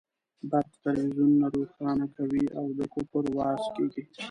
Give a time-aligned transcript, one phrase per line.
[0.49, 4.03] برق تلویزیونونه روښانه کوي او د کفر وعظ کېږي.